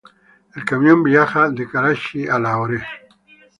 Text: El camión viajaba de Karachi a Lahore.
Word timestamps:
El 0.55 0.65
camión 0.65 1.03
viajaba 1.03 1.51
de 1.51 1.69
Karachi 1.69 2.27
a 2.27 2.39
Lahore. 2.39 2.83